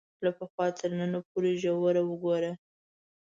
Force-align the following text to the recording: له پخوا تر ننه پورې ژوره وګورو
له 0.25 0.31
پخوا 0.37 0.67
تر 0.79 0.89
ننه 0.99 1.19
پورې 1.29 1.51
ژوره 1.61 2.01
وګورو 2.05 2.51